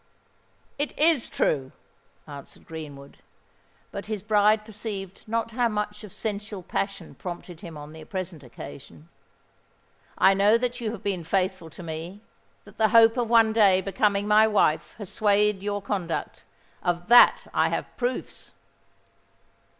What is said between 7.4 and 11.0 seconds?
him on the present occasion. "I know that you